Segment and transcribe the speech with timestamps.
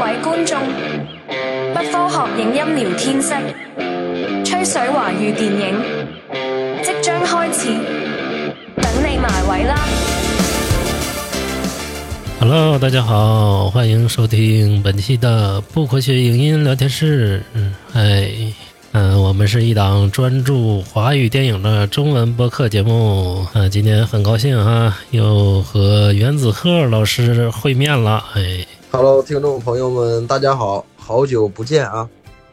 [0.00, 0.58] 各位觀眾，
[1.74, 3.34] 不科學影音聊天室，
[4.42, 5.76] 吹水華語電影
[6.82, 7.68] 即將開始，
[8.76, 9.78] 等你埋位啦
[12.40, 17.42] ！Hello，大家好，欢迎收听本期的不科学影音聊天室。
[17.52, 18.32] 嗯，哎，
[18.92, 23.46] 嗯、我们是一档专注华语电影的中文播客节目。
[23.52, 28.24] 啊、今天很高兴啊，又和袁子鹤老师会面了。
[28.34, 32.08] 哎，Hello，听众朋友们，大家好，好久不见啊！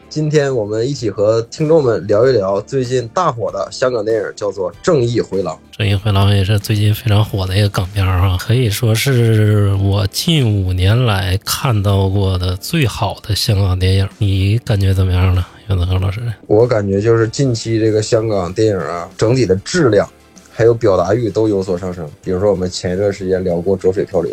[0.07, 5.55] 今天我们一起和听众们聊一聊最近大火的香港电影，叫做《正义回廊》。
[5.75, 14.07] 《正义回廊》也是最近非常火的一个港片儿啊，可以说是我近五年来看到过的最好的香港电影。
[14.19, 16.21] 你感觉怎么样呢，袁子刚老师？
[16.45, 20.07] 我感觉就是近期这个香港电影啊，整体的质量
[20.53, 22.07] 还有表达欲都有所上升。
[22.23, 24.31] 比如说我们前一段时间聊过《浊水漂流》，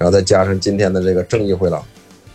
[0.00, 1.78] 然后再加上今天的这个《正义回廊》，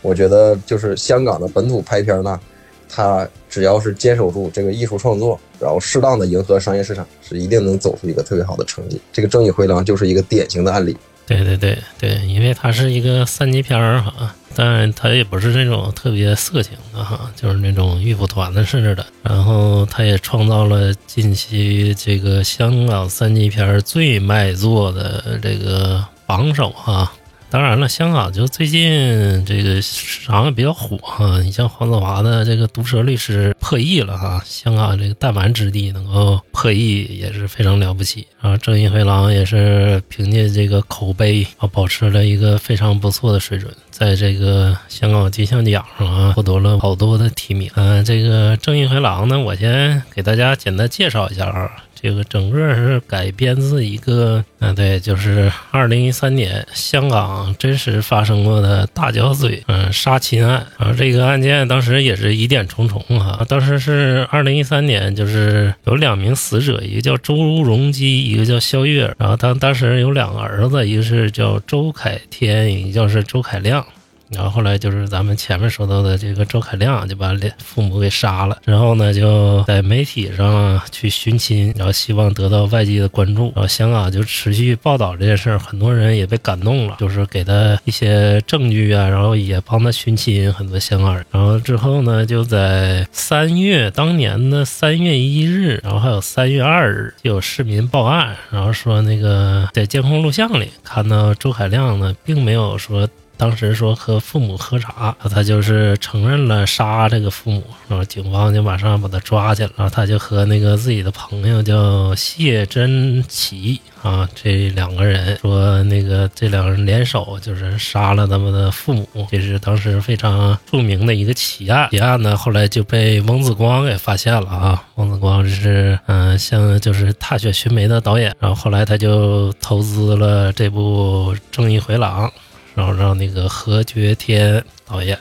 [0.04, 2.40] 我觉得就是香港的本土拍片呢，
[2.88, 9.02] 它只要是坚守住这个艺术创作，然后适当的迎合商业市场，是一定能走出一个特别好的成绩。
[9.12, 10.96] 这个《正义回廊》就是一个典型的案例。
[11.26, 19.04] 对对对对，因为它是一个三级片儿哈，但它也不是那种特别色情的哈，就是那种玉蒲团的似的。
[19.24, 27.12] 然后它也创造了近期这个香港三级片儿最卖座的这个榜首哈。
[27.56, 38.56] 当然了，香港就最近这个市场也比较火哈，你像黄子华的这个《毒舌律师》破亿了哈，香港这个弹丸之地能够破亿也是非常了不起啊！
[38.58, 47.72] 《正义回廊》也是凭借这个口碑啊，保持了一个非常不错的水准，在这个香港金像奖上啊获得了好多的提名。
[47.76, 51.72] 嗯、这个《正义回廊》呢，我先给大家简单介绍一下啊。
[52.06, 60.68] 这个整个是改编自一个，嗯、对，就是二零一三年香港真实发生过的大脚嘴嗯杀亲案。
[60.78, 69.12] 然后这个案件当时也是疑点重重哈、当时是二零一三年，就是有两名死者，一个叫周荣基，一个叫肖月。
[69.18, 73.84] 然后当当时有两个儿子，一个是叫周凯天，一个叫是周凯亮。
[74.30, 103.08] 然后后来就是咱们前面说到的这个周凯亮就把两父母给杀了，然后呢就在媒体上去寻亲，然后希望得到外界的关注，然后香港就持续报道这件事儿，很多人也被感动了，就是给他一些证据啊，然后也帮他寻亲很多香港人，然后之后呢就在三月当年的三月一日，然后还有三月二日就有市民报案，然后说那个在监控录像里看到周凯亮呢并没有说。
[103.38, 109.74] 当时说和父母喝茶，他就是承认了杀这个父母，然后警方就马上把他抓起来了。
[109.78, 121.90] 然后他就和那个自己的朋友叫谢真奇啊，这两个人说那个这两人联手就是杀了他们的父母，这是当时非常著名的一个奇案。
[121.92, 132.28] 奇案呢后来就被翁子光给发现了啊，翁子光是嗯、像就是《踏雪寻梅》的导演，然后后来他就投资了这部《正义回廊》。
[132.76, 135.18] 然后让那个何觉天导演，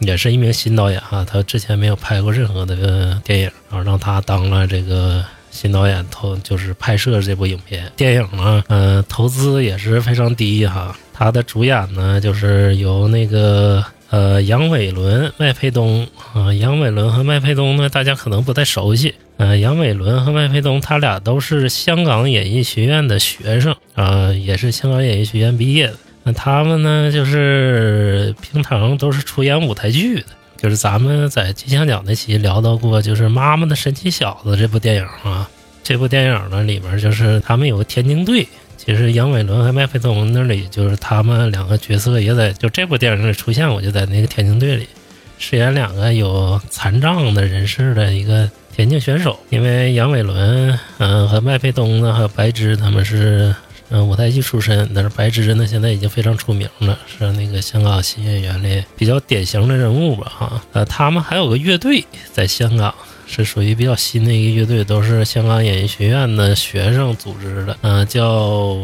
[0.00, 7.90] 也是一名新导演哈、他之前没有拍过任何的电影，然后让他当了这个新导演投，就是拍摄这部影片。
[7.96, 13.84] 电影呢，呃，投资也是非常低哈、他的主演呢就是由那个。
[14.08, 19.12] 呃，杨伟伦、麦沛东啊、杨伟伦和麦沛东呢，大家可能不太熟悉。
[19.36, 25.94] 呃，杨伟伦和麦沛东他俩都是香港演艺学院的学生啊、也是香港演艺学院毕业的。
[26.26, 30.26] 那他们呢，就是平常都是出演舞台剧的。
[30.56, 35.48] 就是咱们在金像奖那期聊到过，就是《妈妈的神奇小子》这部电影啊。
[35.84, 38.44] 这部电影呢，里面就是他们有个田径队，
[38.76, 44.88] 其实杨伟伦和麦沛东那里就是他们两个角色也在就这部电影里出现过，就在那个田径队里
[45.38, 49.38] 饰演两个有残障的人士的一个田径选手。
[49.50, 53.54] 因为杨伟伦，嗯、和麦沛东呢，还有白芝他们是
[53.90, 60.62] 嗯，舞台剧出身，但是白芝呢现在已经非常出名了，是那个香港新演员里比较典型的人物吧哈。
[60.72, 62.94] 呃，他们还有个乐队在香港。
[63.28, 68.78] 是属于比较新的一个乐队，都是香港演艺学院的学生组织的，嗯、叫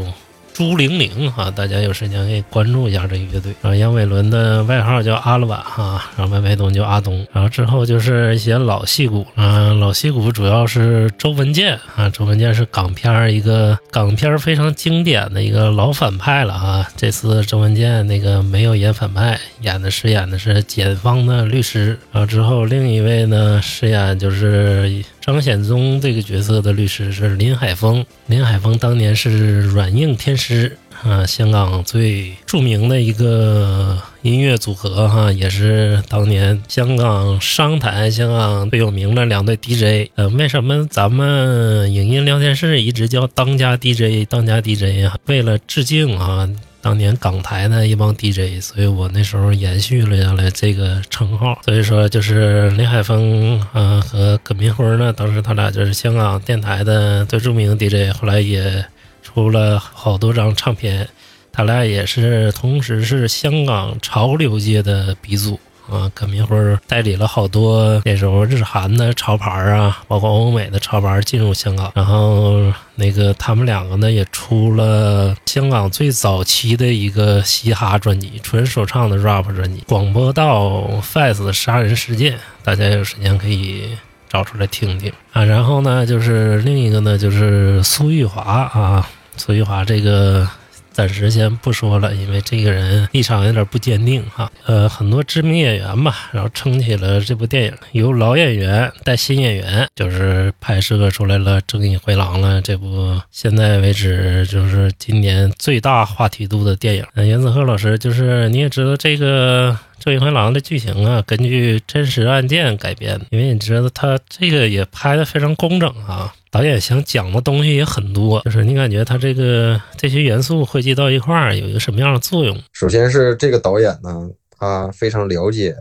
[0.53, 3.53] 朱玲玲哈，大家有时间可以关注一下这个乐队。
[3.63, 7.27] 然后杨伟伦的外号叫阿拉板哈，然后麦沛东叫阿东。
[7.33, 16.89] 然后之后就是一些老戏骨，嗯、老戏骨主要是周文健啊，周文健是港片一个港片非常经典的一个老反派了啊。
[16.97, 21.99] 这次周文健那个没有演反派，演的饰演的是检方的律师。
[22.13, 40.11] 然后之后另一位呢饰演就是张显宗这个角色的律师是林海峰，林海峰当年是软硬天师啊，香港最著名的一个音乐组合哈，也是当年香港商台、香港最有名的两对 DJ。
[40.17, 45.17] 呃，为什么咱们影音聊天室一直叫当家 DJ、当家 DJ 啊？
[45.27, 46.51] 为了致敬啊，
[46.83, 51.59] 当年港台的一帮 DJ，所以我那时候延续了下来这个称号。
[51.65, 58.85] 所以说，就是林海峰嗯和葛民辉呢，当时他俩就是香港电台的最著名的 DJ，后来也
[59.23, 61.09] 出了好多张唱片。
[61.53, 65.61] 他俩也是同时是香港潮流界的鼻祖
[65.93, 66.11] 啊！
[66.15, 66.57] 葛明辉
[66.87, 71.93] 代理了好多那时候日韩的潮牌啊，包括欧美的潮牌进入香港。
[71.95, 82.33] 然后那个他们两个呢，也出了香港最早期的一个嘻哈专辑，纯说唱的 rap 专辑《广播道 f a s 的杀人事件》，
[82.65, 83.97] 大家有时间可以
[84.29, 85.45] 找出来听听啊。
[85.45, 90.49] 然后呢，就是另一个呢，就是苏玉华啊，苏玉华这个。
[90.93, 94.51] 暂时先不说了，因为这个人立场有点不坚定哈。
[94.67, 102.61] 呃，很多知名演员吧，然后撑起了这部电影，由老演员带新演员，就是拍摄出来了《正义回廊》了。
[102.61, 107.05] 这部现在为止就是今年最大话题度的电影。
[107.15, 109.73] 呃，袁子赫老师，就是你也知道这个。
[110.05, 122.61] 《正义回廊》的剧情啊，根据真实案件改编，因为你知道他这个也拍的非常工整啊，导演想讲的东西也很多，就是你感觉他这个 这些元素汇集到一块儿有一个什么样的作用？
[122.73, 125.73] 首先是这个导演呢，他非常了解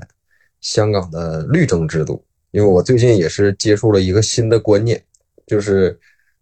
[0.60, 5.02] 香港的律政制度，因为我最近也是接触了一个新的观念，
[5.48, 6.00] 就是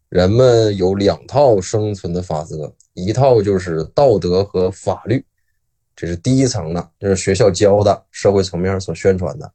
[0.09, 5.23] 人们有两套生存的法则，一套就是道德和法律。
[5.99, 9.51] 这是第一层的，这是学校教的，社会层面所宣传的。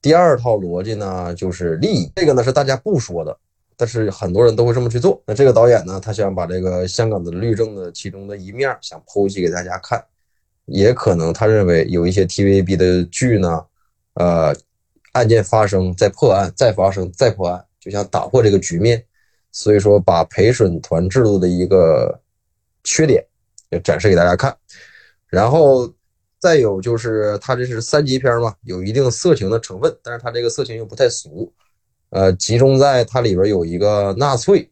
[0.00, 3.36] 第二套逻辑呢，就是利益，这个呢是大家不说的，
[3.76, 5.20] 但是很多人都会这么去做。
[5.26, 10.00] 那这个导演呢，他想把这个香港的律政的其中的一面想剖析给大家看，
[10.66, 13.64] 也可能他认为有一些 TVB 的剧呢，
[14.12, 14.54] 呃，
[15.10, 19.04] 案件发生再破案，再发生再破案，就想打破这个局面，
[19.50, 22.20] 所以说把陪审团制度的一个
[22.84, 23.24] 缺点
[23.70, 24.56] 也展示给大家看。
[25.28, 25.92] 然后
[26.38, 31.52] 再有就是，它这是三级片嘛，有一定色情的成分，但是它这个色情又不太俗，
[32.10, 34.70] 呃，集中在它里边有一个纳粹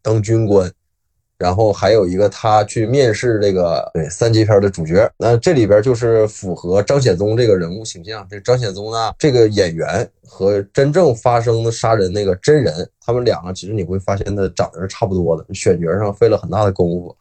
[0.00, 0.72] 当军官，
[1.36, 8.26] 然后还有一个他去面试这个对三级片的主角，那这里边就是符合张显宗这个人物形象。
[8.30, 17.16] 这张显宗呢，这个演员和真正发生的杀人那个真人，他们两个其实你会发现他长得是差不多的，选角上费了很大的功夫。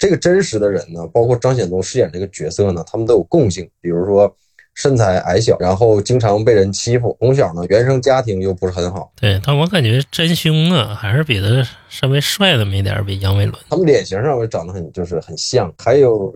[0.00, 4.34] 这个真实的人呢，包括张显宗饰演这个角色呢，他们都有共性，比如说
[4.72, 9.12] 身材矮小，然后经常被人欺负，从小呢原生家庭又不是很好。
[9.20, 13.54] 对，但我感觉真凶啊，还是比他稍微帅那么一点，比杨伟伦。
[13.68, 16.34] 他们脸型上面长得很就是很像，还有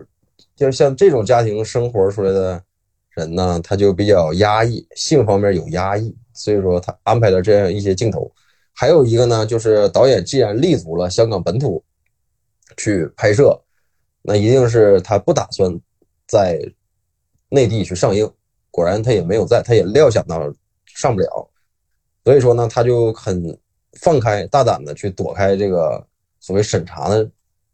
[0.55, 2.61] 就像这种家庭生活出来的
[3.15, 8.31] 人呢，他就比较压抑，性方面有压抑，所以说他安排了这样一些镜头。
[8.75, 11.83] 还有一个呢，就是导演既然立足了香港本土。
[12.77, 13.61] 去拍摄，
[14.21, 15.79] 那一定是他不打算
[16.27, 16.59] 在
[17.49, 18.29] 内地去上映。
[18.71, 20.53] 果然他也没有在，他也料想到
[20.85, 21.49] 上不了，
[22.25, 23.57] 所以说呢，他就很
[24.01, 26.05] 放开、大胆的去躲开这个
[26.41, 27.29] 所谓审查的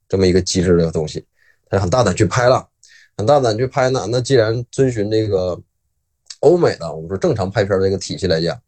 [0.07, 1.25] 这么一个机制的东西，
[1.69, 2.69] 他很大胆去拍了，
[3.17, 4.05] 很大胆去拍呢。
[4.11, 5.59] 那既然遵循这个
[6.41, 8.61] 欧美的我们说正常拍片这个体系来讲，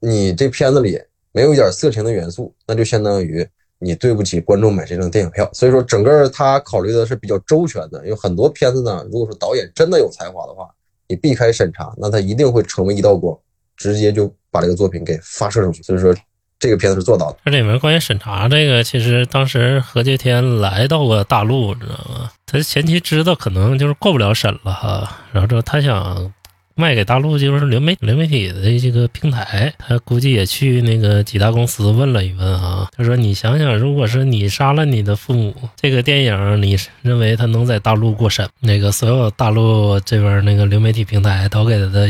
[0.00, 1.00] 你这片子里
[1.32, 3.48] 没有一点色情的元素，那就相当于。
[3.84, 8.04] 你对不起观众买这张电影票，所以说整个他考虑的是比较周全的。
[8.08, 10.68] 有很多片子呢，如果说导演真的有才华的话，
[11.06, 13.38] 你避开审查，那他一定会成为一道光，
[13.76, 15.82] 直接就把这个作品给发射出去。
[15.82, 16.12] 所以说
[16.58, 17.36] 这个片子是做到的。
[17.44, 22.32] 这里面关于审查这个，其实当时何洁天来到过大陆，知道吗？
[22.46, 26.33] 他前期知道可能就是过不了审了哈，然后之后他想。
[26.76, 32.88] 卖给大陆就是流媒流媒体的这个平台，他估计也去那个几大公司问了一问啊。
[32.96, 42.08] 他说：“你想想，如果是你杀了你的父母，这个电影你认为他能在大陆过审？”那个所有大陆这边那个流媒体平台都给他的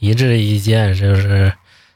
[0.00, 1.52] 一致意见就是，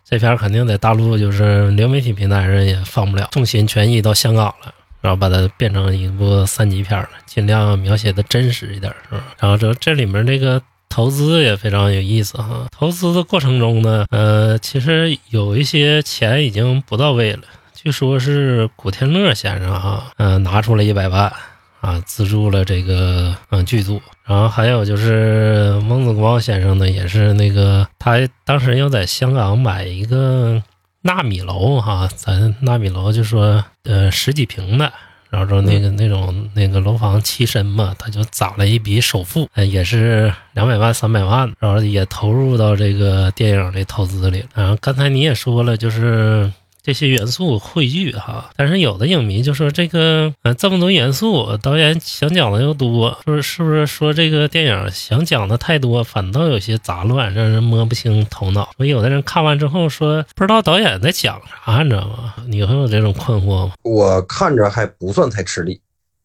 [0.08, 9.24] 这片肯定在大陆就是流媒体平台上也放不了，重心全移到香港了，然后把它变成一部三级片了，尽量描写的真实一点，是吧？
[9.40, 10.62] 然后这这里面这个。
[10.94, 12.68] 投资也非常有意思哈。
[12.70, 17.40] 投资的过程中呢，呃，其实有一些钱已经不到位了。
[17.74, 21.32] 据说是古天乐先生哈，嗯，拿出了一百万
[21.80, 24.00] 啊，资助了这个嗯剧组。
[24.24, 30.62] 然后还有就是孟子光先生呢，也是那个他当时要在香港买一个
[31.02, 34.92] 纳米楼哈，咱纳米楼就说呃十几平的。
[35.34, 44.44] 然后说那个那种那个楼房栖身嘛，他就攒了一笔首付，呃也是两百万三百万，然后也投入到这个电影的投资里。
[44.54, 46.52] 然后刚才你也说了，就是。
[46.84, 58.68] 这些元素汇聚哈，但是有的影迷就说这个呃这么多元素，导演想讲的又多，说是不是说这个电影想讲的太多，反倒有些杂乱，让人摸不清头脑。
[58.76, 62.34] 所以有的人看完之后说不知道导演在讲啥，你知道吗？
[62.48, 63.72] 你会有这种困惑吗？
[63.80, 65.80] 我看着还不算太吃力，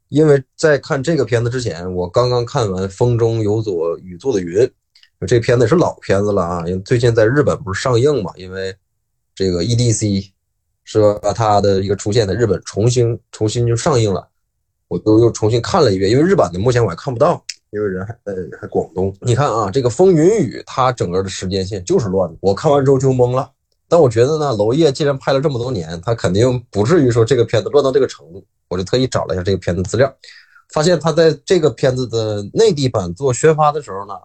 [0.10, 4.58] 因为在看这个片子之前，我刚刚看完《风中有朵雨做的云》，
[5.25, 8.75] 这片子是老片子了啊，因为最近在日本不是上映嘛，因为
[9.34, 10.32] 这个 EDC。
[10.91, 11.31] 是吧？
[11.34, 14.27] 它的一个出现在日本，重新重新就上映了，
[14.88, 19.15] 我都又重新看了一遍，因为日版的目前我还看不到，因为人还在还广东。
[19.22, 23.51] 你看啊，这个风云雨，它整个的时间线就是乱的，我看完之后就懵了。
[23.88, 28.43] 但我觉得呢，娄烨既然拍了这么多年，他肯定不至于说这个片子乱到这个程度。
[28.67, 30.12] 我就特意找了一下这个片子资料，
[30.74, 34.15] 发现他在这个片子的内地版做宣发的时候呢，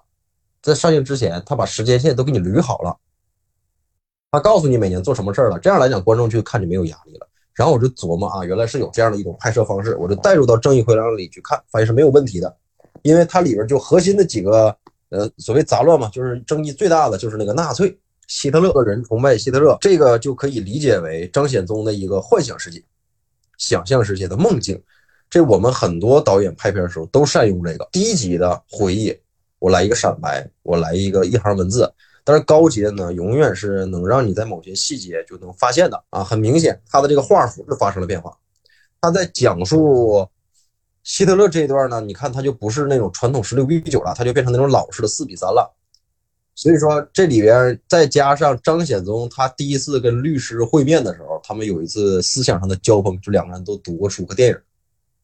[0.63, 2.97] 在上映之前，他把时间线都给你捋好了。
[4.35, 7.29] 他告诉你每年做什么事儿了，这样来讲，观众去看就没有压力了。
[7.55, 12.57] 然后我就琢磨啊，原来是有这样的一种拍摄方式，我就带入到《正义回廊》里去看，发现是没有问题的。
[13.03, 14.75] 因为它里边就核心的几个
[15.11, 22.83] 呃所谓杂乱嘛，就是争议最大的就是那个纳粹希特勒的人崇拜希特勒，这个就可以理解为张显宗的一个幻想世界、
[23.59, 24.83] 想象世界的梦境。
[25.31, 29.17] 这我们很多导演拍片的时候都善用这个低级的回忆，
[29.59, 31.93] 我来一个闪白，我来一个一行文字。
[32.27, 36.25] 但是高阶呢，永远是能让你在某些细节就能发现的啊！
[36.25, 38.35] 很明显，他的这个画幅是发生了变化。
[38.99, 40.27] 他在讲述
[41.03, 45.71] 希特勒这一段呢，你看他就不是那种传统十六比九了，他就变成那种老式的四比三了。
[46.55, 54.59] 所以说这里边再加上张显宗他第一次跟律师会面的时候，他们有一次思想上的交锋，就两个人都读过书和电影，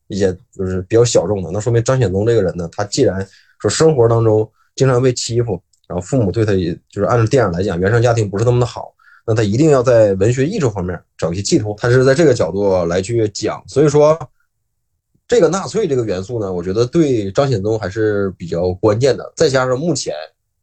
[0.08, 1.50] 一些就是比较小众的。
[1.50, 3.26] 那说明张显宗这个人呢，他既然
[3.58, 5.58] 说生活当中经常被欺负。
[5.90, 8.94] 然后父母对他也就是按照电影来讲，原生家庭不是那么的好，
[9.26, 11.74] 那他一定要在文学艺术方面找一些寄托。
[11.76, 14.16] 他是在这个角度来去讲，所以说
[15.26, 19.32] 这个纳粹这个元素呢，我觉得对张显宗还是比较关键的。
[19.34, 20.14] 再加上目前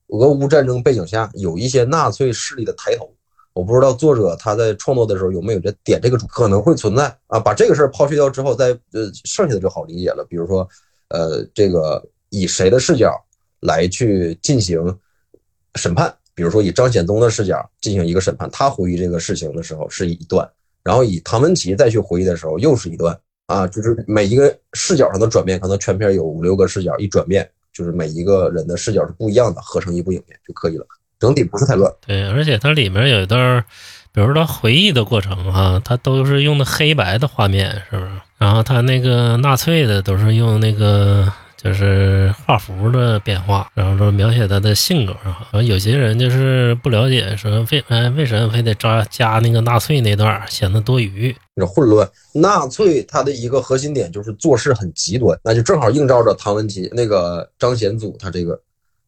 [0.07, 3.13] 俄乌战争背景下有一些纳粹势力的抬头，
[3.51, 7.37] 我不知道作者他在创作的时候有没有在点这个主，可能会存在啊。
[7.37, 10.25] 把这个事儿抛去掉之后，再呃剩下的就好理解了。
[10.29, 10.65] 比如说
[11.09, 13.13] 呃这个以谁的视角
[13.59, 14.97] 来去进行。
[15.77, 20.49] 审判，比如说以张显宗的视角进行一个审判，他回忆这个事情的时候是一段，
[20.83, 30.85] 然后以唐文琪再去回忆的时候又是一段啊，就是每一个视角上的转变，可能全片有五六个视角一转变，就是每一个人的视角是不一样的，合成一部影片就可以了，
[31.19, 31.93] 整体不是太乱。
[32.05, 33.63] 对，而且它里面有一段，
[34.11, 38.11] 比如说他回忆的过程哈，它都是用的黑白的画面，是不是？
[38.37, 41.31] 然后他那个纳粹的都是用那个。
[41.57, 45.49] 就是画幅的变化，然后说描写他的性格啊。
[45.51, 52.07] 然后有些人就是不了解，说为哎为什么非得加加那个纳粹那段，显得多余，那混乱。
[52.33, 58.59] 纳粹他的一个核心点就是做事很极端，那就正好映照着唐文琪那个张显祖他这个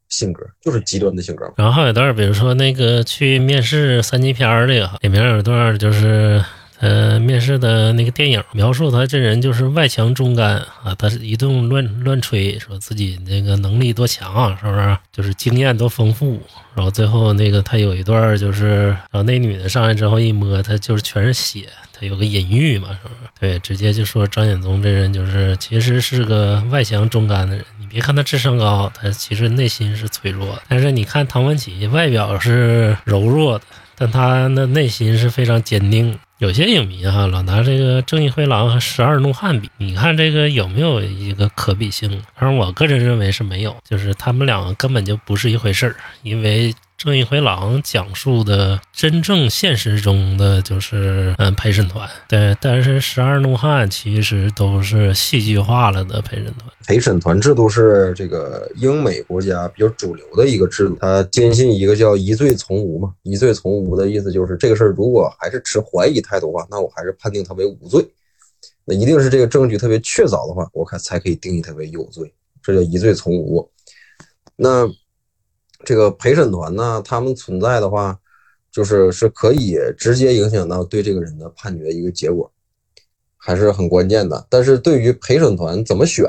[0.09, 1.45] 性格，就是极端的性格。
[1.55, 6.43] 然后还有段，比如说那个去面试三级片儿这个，里面有段就是。
[6.79, 14.97] 呃，面试的那个电影描述他这人就是外强中干啊，他是一顿乱乱吹，说自己那个能力多强啊，是不是？
[15.11, 16.41] 就是经验多丰富。
[16.75, 23.29] 然后最后那个他有一段就是，然后那女的上来之后一摸，他就是全是血，他有个隐喻嘛，是不是？
[23.37, 27.65] 对，直接就说张显宗这人就是其实是个外强中干的人。
[27.77, 30.61] 你别看他智商高，他其实内心是脆弱的。
[30.69, 33.65] 但是你看唐文琪外表是柔弱的，
[33.97, 36.17] 但他的内心是非常坚定。
[36.39, 42.09] 有些影迷哈老拿这个《正义灰狼》和《十二怒汉》比，你看这个有没有一个可比性？
[42.33, 46.73] 反正我个人认为是没有，就是他们两个根本就不是一回事儿，因为。
[46.99, 56.69] 正义回廊讲述的真正现实中的就是嗯陪审团，对，但是十二怒汉其实都是戏剧化了的陪审团。
[56.85, 68.05] 陪审团制度是这个英美国家比较主流的一个制度，他坚信一个叫疑罪从无嘛，疑罪从无的意思就是这个事儿如果还是持怀疑态度的话，那我还是判定他为无罪，
[68.83, 73.71] 那一定是这个证据特别确凿的话，我看才可以定义他为有罪，这叫疑罪从无。
[74.57, 74.85] 那。
[75.85, 78.19] 这个陪审团呢，他们存在的话，
[78.71, 82.51] 就是是可以直接影响到对这个人的判决一个结果，
[83.37, 84.45] 还是很关键的。
[84.49, 86.25] 但是对于陪审团怎么选，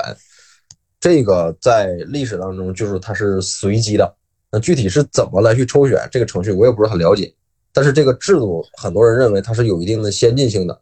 [1.00, 4.14] 这个在历史当中就是它是随机的。
[4.52, 7.32] 那具体是怎么来去抽选这个程序，我也不是很了解。
[7.72, 10.80] 但是这个制度，很多人认为它是有一定的先进性的。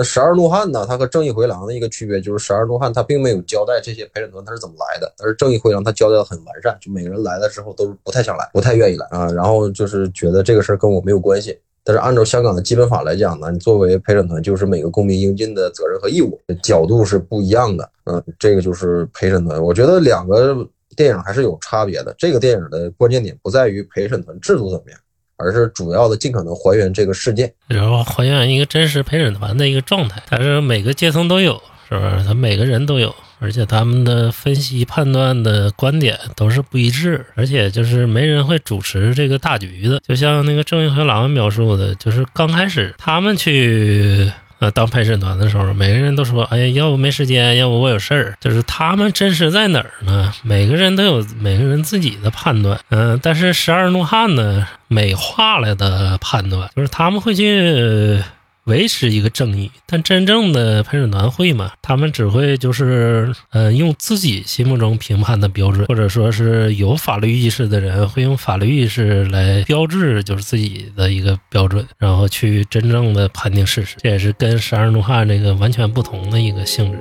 [0.00, 0.86] 那十二怒汉呢？
[0.88, 11.58] 它和正义回廊的一个区别就是十二怒汉它并没有交代这些陪审团他是怎么来的，但是正义回廊它交代的很完善，就每个人来了之后都不太想来，不太愿意来啊，然后就是觉得这个事儿跟我没有关系。
[11.84, 17.86] 但是按照香港的基本法来讲呢，你作为陪审团就是每个公民应尽的责任和义务，角度是不一样的。
[18.04, 19.62] 嗯，这个就是陪审团。
[19.62, 20.66] 我觉得两个
[20.96, 22.14] 电影还是有差别的。
[22.16, 24.98] 这个电影的关键点不在于陪审团制度怎么样，
[25.40, 30.22] 而是主要的尽可能还原这个事件，然后还原一个真实陪审团的一个状态。
[30.28, 32.24] 但是每个阶层都有，是不是？
[32.24, 33.14] 他每个人都有。
[33.42, 39.98] 而且他们的分析判断的观点都是不一致，而且就是没人会主持这个大局的。
[40.06, 50.30] 就像那个郑义和狼描述的，就是刚开始他们去呃当陪审团的时候，每个人都说：“哎呀，要不没时间，要不我有事儿。”就是他们真实在哪儿呢？
[50.42, 52.78] 每个人都有每个人自己的判断。
[52.90, 58.22] 嗯，但是十二怒汉呢，美化了的判断，就是他们会去。
[58.64, 61.72] 维持一个正义，但真正的陪审团会嘛？
[61.82, 73.96] 他们只会就是，呃，用自己心目中评判的标准，或者说是有法律意识的人会用法律意识来标志，就是自己的一个标准，然后去真正的判定事实。
[74.02, 76.98] 这也是跟十二怒汉这个完全不同的一个性质。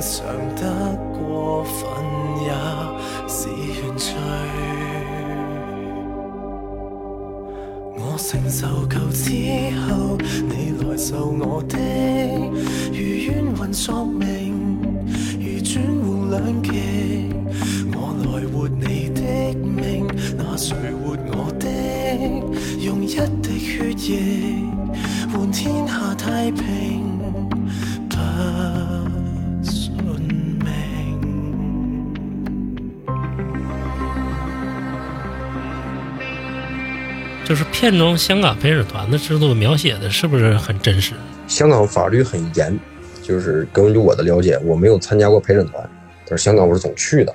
[0.00, 1.82] 想得过分
[2.42, 2.50] 也
[3.28, 4.14] 是劝罪。
[7.98, 9.30] 我承受够之
[9.80, 10.16] 后，
[10.48, 10.52] 你
[10.84, 11.76] 来受我的，
[12.90, 14.78] 如冤魂索命，
[15.40, 16.70] 如转换两极，
[17.92, 19.20] 我来活你的
[19.58, 20.06] 命，
[20.36, 21.66] 那谁活我的？
[22.80, 23.06] 用一
[23.42, 24.45] 滴血液。
[37.78, 41.12] 片中香港陪审团的制度描写的是不是很真实？
[41.46, 42.74] 香港法律很严，
[43.22, 45.86] 就是根据我的了解，我没有参加过陪审团，
[46.26, 47.34] 但是香港我是总去的。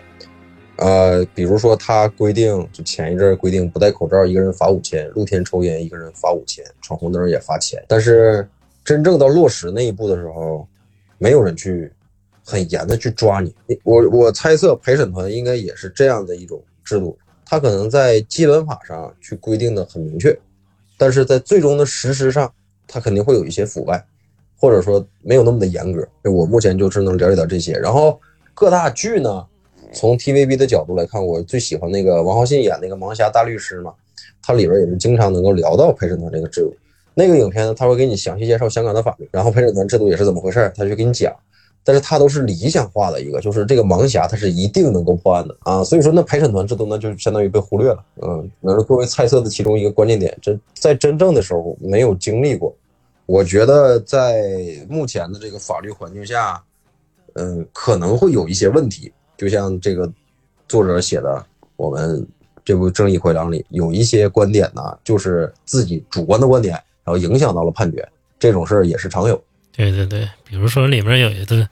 [0.78, 7.80] 呃，比如说他规定，就前一阵规定不戴口罩一个人罚五千，露天抽烟一个人罚五千，闯红灯也罚钱。
[7.88, 8.50] 但是
[8.84, 10.68] 真正到落实那一步的时候，
[11.20, 11.92] 没有人去
[12.44, 13.54] 很严的去抓你。
[13.84, 17.16] 我我猜测陪审团应该也是这样的一种制度。
[17.52, 20.34] 他可能在基本法上去规定的很明确，
[20.98, 22.50] 但是在最终的实施上，
[22.88, 24.02] 他肯定会有一些腐败，
[24.58, 26.08] 或者说没有那么的严格。
[26.24, 27.74] 我目前就是能了解到这些。
[27.74, 28.18] 然后
[28.54, 29.46] 各大剧呢，
[29.92, 33.94] 从 TVB 的角度来看，我最喜欢那个王浩信演那个盲侠大律师嘛，
[34.42, 36.74] 他里边也是经常能够聊到陪审团这个制度。
[37.16, 41.36] 那个影片呢，他会给你详细介绍香港的法律，然后陪审团制度也是怎么回事，他就给你讲。
[41.84, 52.76] 但是它都是理想化的一个，就是这个盲侠他是一定能够破案的啊，所以说那陪审团制度那就相当于被忽略了，嗯，那是作为猜测的其中一个关键点，真在真正的时候没有经历过，
[53.26, 54.44] 我觉得在
[54.88, 56.62] 目前的这个法律环境下，
[57.34, 60.12] 嗯，可能会有一些问题，就像这个
[60.68, 62.26] 作者写的，我们
[62.64, 69.42] 这部《正义回廊》里有一些观点呢，就是自己主观的观点，然后影响到了判决，这种事儿也是常有。
[69.76, 71.68] 对对对，比如说里面有一个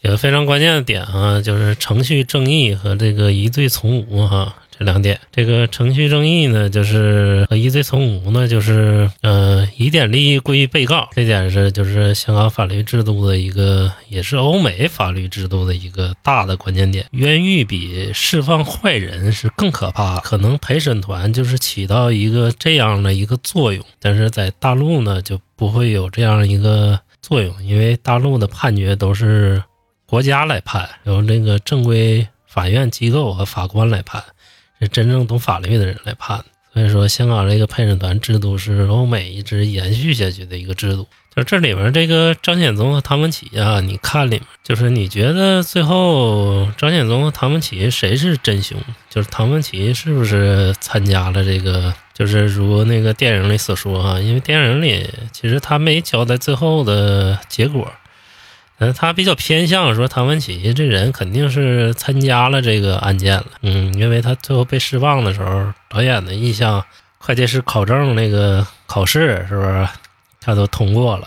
[0.00, 5.20] 有个非常关键的点啊，就是程序正义和这个疑罪从无哈这两点。
[5.30, 17.06] 这个程序正义呢，就是和疑罪从无呢，就是呃疑点利益归被告，这点是就是香港法律制度的一个，也是欧美法律制度的一个大的关键点。
[17.12, 26.98] 冤狱比释放坏人是更可怕，可能陪审团就是起到一个这样的一个作用，但是在大陆呢就不会有这样一个。
[27.22, 29.62] 作用，因为大陆的判决都是
[30.06, 34.20] 国家来判，由这个正规法院机构和法官来判，
[34.80, 36.44] 是真正懂法律的人来判。
[36.74, 41.06] 所以说，香港这个陪审团制度是欧美一直延续下去的一个制度。
[41.36, 48.76] 就这里面这个张显宗和唐文琪啊，你看里面就是你觉得最后张显宗和唐文琪谁是真凶？
[49.08, 51.94] 就是唐文琪是不是参加了这个？
[52.22, 57.90] 就是如那个电影里所说啊，因为电影里其实他没交代最后的结果，
[58.78, 66.84] 嗯，他比较偏向说唐文琪这人肯定是参加了这个案件了，嗯，因为他最后被释放的时候，导演的意向，
[67.18, 69.88] 会计师考证那个考试是不是
[70.40, 71.26] 他都通过了，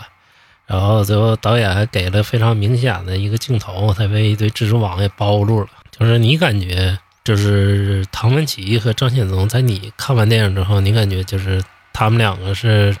[0.64, 6.98] 然后最后导演还给了非常明显的一个镜头，他被一堆蜘蛛网给包住了，就是你感觉。
[7.26, 11.60] 就是唐文琪和张显宗，在你看完电影之后，你感觉就是
[11.92, 12.96] 他们两个是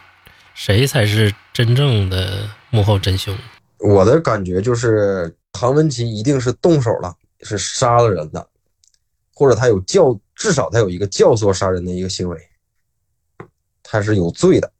[0.52, 3.32] 谁才是真正的幕后真凶？
[3.78, 8.44] 我的感觉就是唐文琪一定是动手了，是杀了人的，
[9.32, 12.36] 或者他有教，至少他有一个教唆杀人的一个行为，
[13.84, 14.72] 他是有罪的。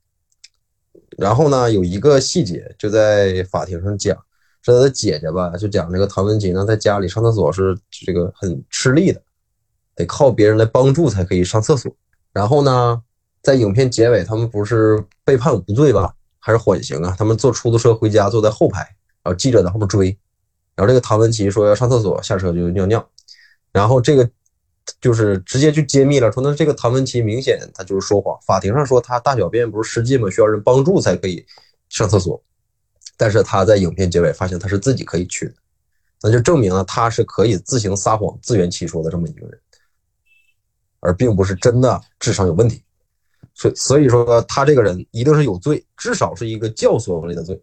[1.16, 4.16] 然后呢，有一个细节就在法庭上讲，
[4.62, 9.22] 是他的姐姐吧，就讲这个唐文琪呢，在家里上厕所是这个很吃力的。
[9.96, 11.90] 得靠别人来帮助才可以上厕所。
[12.32, 13.02] 然后呢，
[13.42, 17.16] 在影片结尾，他们不是被判无罪吧，还是缓刑啊？
[17.18, 18.80] 他们坐出租车回家，坐在后排，
[19.22, 20.16] 然后记者在后面追。
[20.74, 23.08] 然后这个唐文琪说要上厕所，下车就尿尿。
[23.72, 24.28] 然后这个
[25.00, 28.38] 就是直接就揭秘了，说那这个唐文琪明显他就是说谎。
[28.46, 30.30] 法庭上说他大小便不是失禁吗？
[30.30, 31.44] 需要人帮助才可以
[31.88, 32.42] 上厕所。
[33.16, 35.54] 但是他在影片结尾发现他是自己可以去的，
[36.22, 39.58] 那就证明了他是可以自行撒谎、自圆其说的这么一个人。
[41.06, 42.82] 而并不是真的智商有问题，
[43.54, 47.56] 所所以说他这个人一定是有罪，至少是一个教唆类的罪。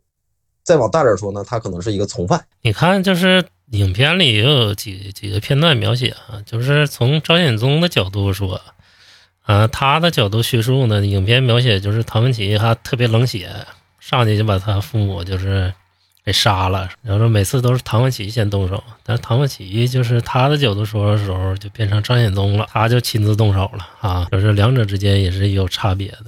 [0.63, 2.41] 再往大点说呢，他可能是一个从犯。
[2.62, 8.62] 你看，就是影片里也有几几个片段描写啊，就是从张显宗的角度说，
[9.41, 13.49] 啊，他的角度叙述呢，影片描写就是唐文琪他特别冷血，
[13.99, 15.73] 上去就把他父母就是。
[16.26, 26.26] 给杀了，然后每次都是唐文琪先动手，但是唐文琪就是他的角度说的时候，就变成张显宗了，他就亲自动手了啊，就是两者之间也是有差别的，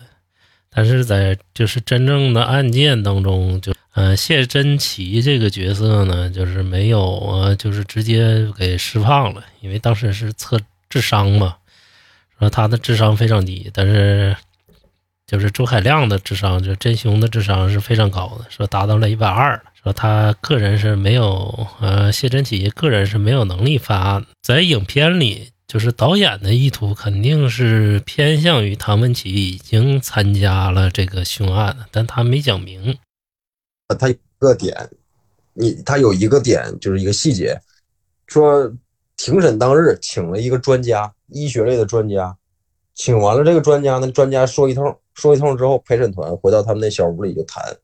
[0.70, 11.56] 但是在就是真正的案件当中，就呃谢真奇这个角色呢，就是没有啊，就是直接给释放了，因为当时是测智商嘛，
[12.38, 14.36] 说他的智商非常低，但是。
[15.28, 19.60] 就是周海亮的智商，就真凶的智商是非常高的，说达到了一百二。
[19.84, 24.26] 说他个人是没有，呃，谢真奇个人是没有能力犯案。
[24.42, 32.98] 在影片里，就是导演的意图肯定是偏向于唐文琪已经参加了这个凶案，但他没讲明。
[34.00, 34.90] 他一个点，
[35.54, 37.60] 你他有一个点就是一个细节，
[38.28, 38.72] 说
[39.18, 42.36] 庭审当日请了一个专家，医学类的专家，
[42.96, 45.00] 请完了这个专家呢，专家说一通。
[45.16, 47.76] 说一通之后，陪审团回到他们那小屋里就谈，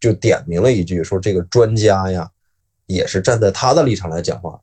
[0.00, 2.30] 就点名了一句，说这个专家呀，
[2.86, 4.58] 也是站在他的立场来讲话。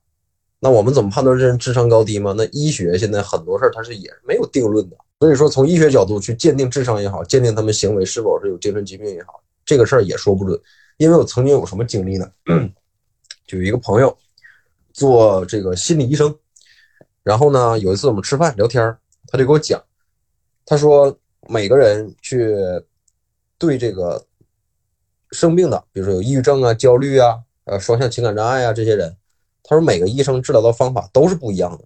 [0.60, 2.34] 那我们怎么判断这人智商高低吗？
[2.38, 4.96] 那医学现在很多事儿它是也没有定论的。
[5.20, 10.58] 所以说，从医学角度去鉴定智商也好，鉴定他们行为是否是有精神疾病也好，这个事儿也说不准。
[10.96, 12.32] 因为我曾经有什么经历呢？
[13.46, 14.18] 就有一个朋友
[14.94, 16.34] 做这个心理医生，
[17.22, 18.96] 然后呢，有一次我们吃饭聊天，
[19.28, 19.84] 他就给我讲，
[20.66, 21.20] 他说。
[21.48, 22.56] 每个人去
[23.58, 24.26] 对这个
[25.32, 29.16] 生病的，比如说有抑郁症啊、焦虑啊、呃双向情感障碍啊这些人，
[29.64, 31.84] 他说每个医生治疗的方法都是不一样的。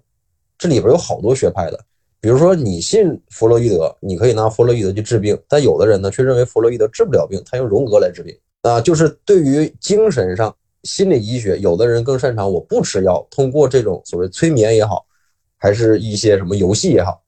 [0.57, 1.79] 这里边有好多学派的，
[2.19, 8.81] 比如说你信弗洛伊德，你可以拿弗洛伊德去治病，但有的人呢却认为弗洛伊德治不了病，他用荣格来治病啊。
[8.81, 15.05] 就是对于精神上心理医学，有的人更擅长我不吃药，通过这种所谓催眠也好，
[15.57, 17.21] 还是一些什么游戏也好，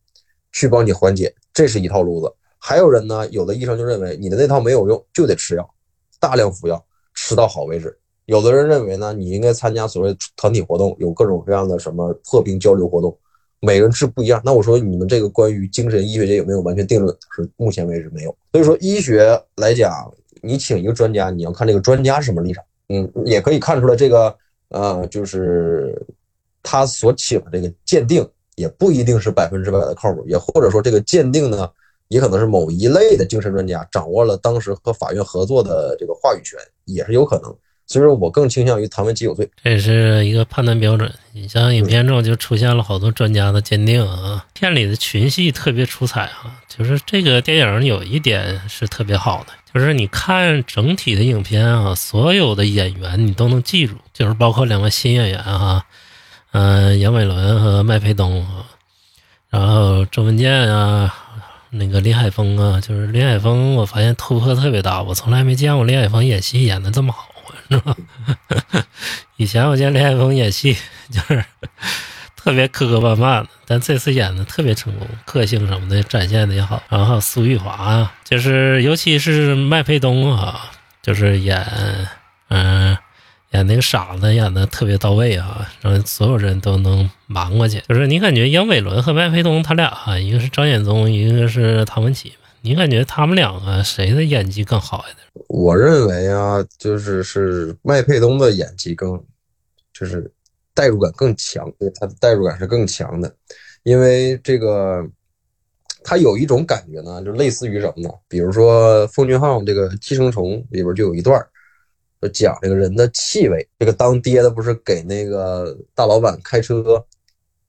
[0.52, 1.34] 去帮你缓解。
[1.60, 5.70] 这是一套路子，还有人呢，有的医生就认为你的那套没有用，就得吃药，
[6.18, 6.82] 大量服药，
[7.14, 7.94] 吃到好为止。
[8.28, 13.14] 有的人认为呢，你应该参加所谓团体活动，有各种各样的什么破冰交流活动，
[13.60, 14.42] 每个人是不一样。
[14.46, 17.14] 那我说你们这个关于精神医学界有没有完全定论？
[17.36, 18.34] 是目前为止没有。
[18.54, 20.10] 所以说医学来讲，
[20.42, 22.64] 你请一个专家，你要看这个专家是什么立场。
[22.88, 24.34] 嗯，也可以看出来这个
[24.70, 26.02] 呃，就是
[26.64, 28.26] 他所请的这个鉴定。
[28.60, 31.70] 也不一定是百分之百的靠谱，也或者说这个鉴定呢，
[32.10, 37.56] 也可能是某一类的精神专家掌握了当时和法院合作的这个话语权，也是有可能。
[37.88, 41.12] 所以说我更倾向于唐文琪有罪，这也是一个判断标准。
[41.34, 46.62] 你像影片中就出现了好多专家的鉴定啊，片里的群戏特别出彩啊。
[46.68, 55.84] 就是这个电影有一点是特别好的，就是你看整体的影片啊，所有的演员你都能记住，就是包括两个新演员哈。
[56.52, 58.46] 嗯，杨伟伦和麦培东，
[59.50, 61.14] 然后周文健啊，
[61.70, 67.30] 那个林海峰啊，就是林海峰，我发现突破特别大，我从来没见过林海峰演戏演的这么好，
[67.70, 67.96] 是吧？
[69.38, 70.76] 以前我见林海峰演戏
[71.12, 71.46] 就是
[72.36, 76.82] 特别磕磕绊绊的，但这次演的特别成功，个性什么的展现的也好。
[76.90, 80.72] 然后苏玉华啊，就是尤其是麦沛东啊，
[81.04, 81.64] 就是演
[82.48, 82.89] 嗯、
[83.52, 87.82] 演那个傻子演的特别到位啊，让所有人都能瞒过去。
[87.90, 95.46] 就是你感觉杨伟伦和麦沛东他俩啊，一个是张显宗，一个是唐文琪，你感觉他们两个谁的演技更好一点？
[95.48, 99.20] 我认为啊，就是是麦沛东的演技更，
[99.92, 100.32] 就是
[100.76, 103.34] 代入感更强，对他的代入感是更强的，
[103.82, 105.04] 因为这个
[106.04, 108.10] 他有一种感觉呢，就类似于什么呢？
[108.28, 111.50] 比如说奉俊昊这个《寄生虫》里边就有一段儿，
[112.22, 113.68] 就讲这个人的气味。
[113.78, 117.04] 这个当爹的不是给那个大老板开车，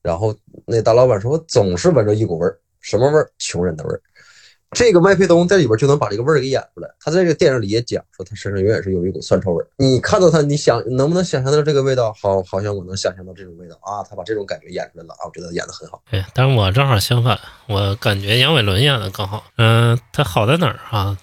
[0.02, 0.34] 然后
[0.66, 3.30] 那大老板说，我总是闻着一股味儿，什么味儿？
[3.38, 4.00] 穷人的味儿。
[4.72, 6.88] 这个麦沛东在里边就能把这个味儿给演出来。
[7.00, 9.66] 他在这个电影里也讲说，他身上永远是有一股酸臭味儿。
[9.76, 12.12] 你看到他，你想能不能想象到这个味道？
[12.12, 14.00] 好，好像我能想象到这种味道啊！
[14.08, 15.26] 他把这种感觉演出来了啊！
[15.26, 16.00] 我觉得演得很好。
[16.08, 17.36] 对，但是我正好相反，
[17.66, 19.42] 我感觉杨伟伦演的更好。
[19.56, 21.18] 嗯、他好在哪儿啊？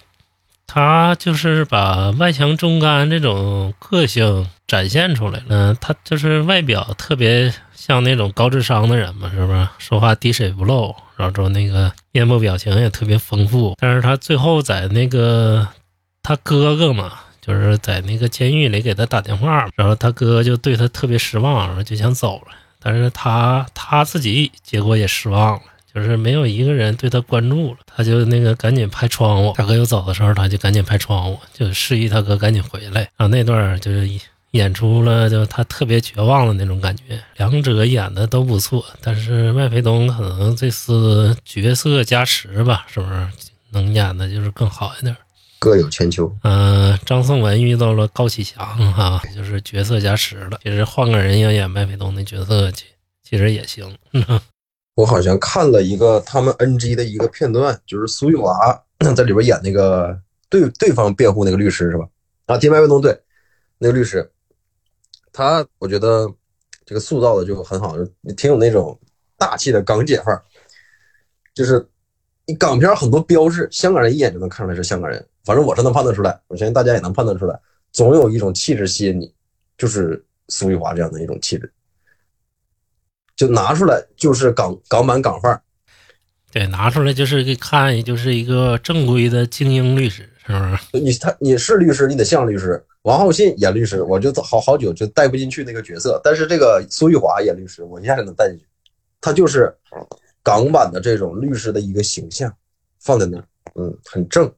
[0.70, 5.74] 他就是把外强中干这种个性展现出来了。
[5.74, 9.66] 他就是外表特别像那种高智商的人嘛，是不是？
[9.78, 13.74] 说话滴水不漏，然后之后那个面部表情也特别丰富。
[13.80, 15.66] 但是他最后在那个
[16.22, 22.48] 他哥哥嘛，就是在那个监狱里给他打电话，然后他哥就对他特别失望，然后就想走了。
[22.78, 25.62] 但是他他自己结果也失望了，
[25.98, 29.52] 就是没有一个人对他关注了，他就那个赶紧拍窗户。
[29.56, 33.00] 大哥要走的时候，他就赶紧拍窗户，就示意他哥赶紧回来。
[33.16, 34.08] 然后那段就是
[34.52, 37.22] 演出了，就他特别绝望的那种感觉。
[37.36, 43.28] 两者演的都不错，但是麦飞东可能这次角色加持吧，是不是
[43.72, 45.14] 能演的就是更好一点？
[45.60, 46.32] 各有千秋。
[46.44, 50.58] 嗯、张颂文遇到了高启强哈、就是角色加持了。
[50.62, 52.84] 其实换个人要演麦飞东的角色，其
[53.28, 53.92] 其实也行。
[54.98, 58.52] 我好像看了一个他们 NG 的一个片段，就是苏玉华
[59.14, 62.04] 在里边演那个对对方辩护那个律师是吧？
[62.46, 63.16] 啊，替麦卫东对
[63.78, 64.28] 那个律师，
[65.32, 66.28] 他我觉得
[66.84, 67.94] 这个塑造的就很好，
[68.36, 68.98] 挺有那种
[69.36, 70.42] 大气的港姐范儿。
[71.54, 71.88] 就是
[72.44, 77.56] 你港片很多标志，香港人一眼就能看出来是香港人，反正我是能判断出来，我相信大家也能判断出来，
[77.92, 79.32] 总有一种气质吸引你，
[79.76, 81.72] 就是苏玉华这样的一种气质。
[83.38, 85.62] 就拿出来就是港港版港范儿，
[86.50, 91.04] 对，拿出来就是给看，就是一个正规的精英律师，是不是？
[91.04, 92.84] 你他你是律师，你得像律师。
[93.02, 98.66] 王浩信演律师，我就好好久就带不进去那个角色，但是这个苏玉华演律师，我一下就能带进去。
[99.20, 99.72] 他就是
[100.42, 102.52] 港版的这种律师的一个形象，
[103.00, 103.44] 放在那儿，
[103.76, 104.52] 嗯，很正。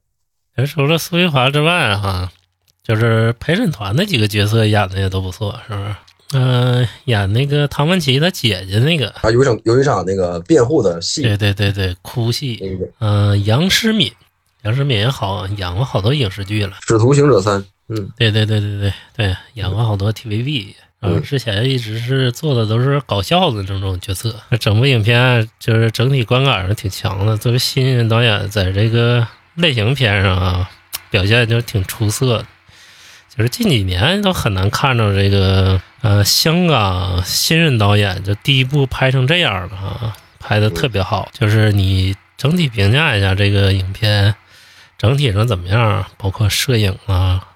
[0.67, 2.33] 除了苏玉华之外，哈，
[2.83, 5.95] 就是陪审团那几个角色演的也都不错，是不是？
[6.33, 12.59] 嗯、演那个唐文琪他姐姐那个，啊，有一场有一场那个辩护的戏，对对对对，哭戏。
[12.61, 14.13] 那个《嗯、杨诗敏，
[14.63, 16.75] 杨诗敏也好，演过好多影视剧了。
[16.87, 20.75] 使徒行者三》，嗯，对对对对对对，演过好多 TVB。
[21.03, 27.37] 嗯，嗯之前一直是做的都是搞笑的这种角色，整部影片就是整体观感上挺强的。
[27.37, 30.71] 作为新人导演，在这个类型片上啊，
[31.11, 32.47] 表现就挺出色的。
[33.37, 41.29] 就是近几年都很难看到这个呃香港新任导演就第一部拍成这样的啊，拍的特别好。
[41.33, 44.35] 就是你整体评价一下这个影片
[44.99, 47.49] 整体上怎么样，包括摄影啊，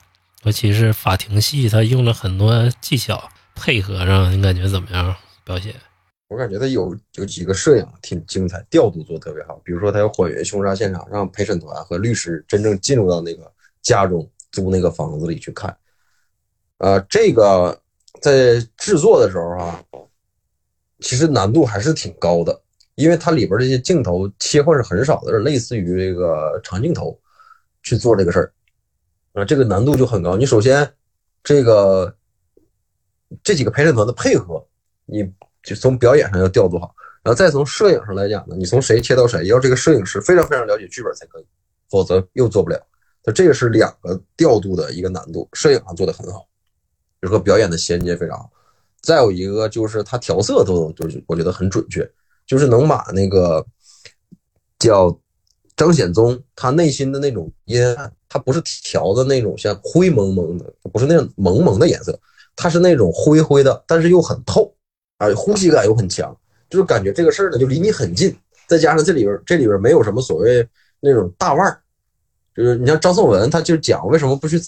[0.44, 5.14] 尤其是法庭戏，他用了很多技巧，配合上你感觉怎么样？
[5.44, 5.74] 表现？
[6.28, 9.60] 我感觉他有有几个摄影挺精彩，调度做得特别好。
[9.64, 13.42] 比如说，他要还原凶杀现场，让陪审团和律师真正进入到那个
[13.82, 15.76] 家中租那个房子里去看。
[16.78, 17.76] 呃，这个
[18.20, 19.82] 在制作的时候啊，
[21.00, 22.62] 其实难度还是挺高的，
[22.94, 27.18] 因为它里边这些镜头切换是很少的，类似于这个长镜头
[27.82, 28.52] 去做这个事儿。
[29.32, 30.36] 啊，这个难度就很高。
[30.36, 30.88] 你首先
[31.42, 32.14] 这个
[33.42, 34.64] 这几个陪审团的配合，
[35.06, 35.28] 你
[35.62, 41.46] 就从表演上要调度好，然后再从摄影上来讲呢，你从谁切到谁，要这个摄影师非常非常了解剧本才可以，
[41.88, 42.80] 否则又做不了。
[43.24, 46.40] 那这个是两个调度的一个难度，摄影上做的很好，
[47.20, 48.50] 比如说表演的衔接非常好。
[49.02, 52.10] 再有一个就是他调色都就是我觉得很准确，
[52.46, 53.64] 就是能把那个
[54.78, 55.18] 叫
[55.76, 62.18] 张显宗他内心的那种阴暗，他不是调的那种像灰蒙蒙的，不是那种蒙蒙的颜色，
[62.56, 64.74] 它是那种灰灰的，但是又很透，
[65.18, 66.34] 而呼吸感又很强，
[66.70, 68.34] 就是感觉这个事儿呢就离你很近，
[68.66, 70.66] 再加上这里边这里边没有什么所谓
[71.00, 71.82] 那种大腕儿，
[72.54, 74.60] 就是你像张颂文，他就讲为什么不去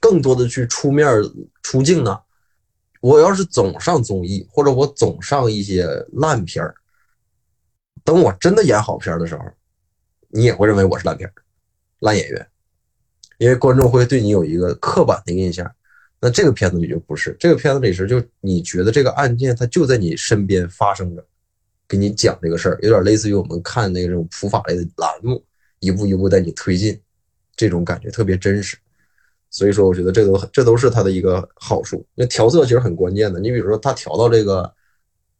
[0.00, 1.06] 更多的去出面
[1.62, 2.18] 出镜呢？
[3.00, 6.74] 我要是总上综艺，或者我总上一些烂片儿，
[8.02, 9.42] 等我真的演好片的时候，
[10.28, 11.32] 你也会认为我是烂片儿、
[11.98, 12.46] 烂演员，
[13.38, 15.70] 因为观众会对你有一个刻板的印象。
[16.20, 21.22] 那这个片子里就不是，这个片子里是就你觉得这个案件它就在你身边发生着，
[21.86, 25.44] 给你讲这个事儿，有点类似于我们看那种普法类的栏目，
[25.80, 26.98] 一步一步带你推进，
[27.56, 28.76] 这种感觉特别真实。
[29.50, 32.04] 所以说，我觉得这都这都是它的一个好处。
[32.14, 33.38] 那调色其实很关键的。
[33.38, 34.72] 你比如说，他调到这个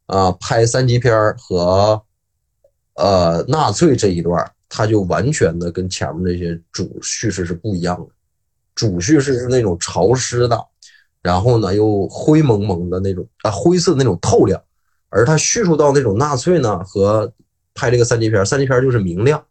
[0.07, 2.00] 啊，拍三级片和
[2.94, 8.07] 呃纳粹这一段，他就完全的跟前面那些主叙事是不一样的。
[8.77, 10.64] 主叙事是那种潮湿的，
[11.20, 14.62] 然后呢又灰蒙蒙的那种啊灰色那种透亮，
[15.09, 17.33] 而他叙述到那种纳粹呢和
[17.74, 19.44] 拍这个三级片，三级片就是明亮，